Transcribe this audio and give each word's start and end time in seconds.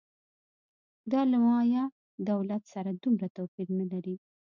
دا 1.11 1.21
له 1.31 1.37
مایا 1.47 1.83
دولت 2.29 2.63
سره 2.73 2.89
دومره 3.03 3.27
توپیر 3.35 3.67
نه 3.79 3.85
لري 3.91 4.15